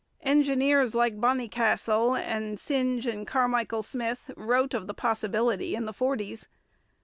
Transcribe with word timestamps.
Engineers 0.23 0.95
like 0.95 1.19
Bonnycastle 1.21 2.17
and 2.17 2.57
Synge 2.59 3.05
and 3.05 3.27
Carmichael 3.27 3.83
Smyth 3.83 4.31
wrote 4.35 4.73
of 4.73 4.87
the 4.87 4.95
possibility 4.95 5.75
in 5.75 5.85
the 5.85 5.93
forties. 5.93 6.47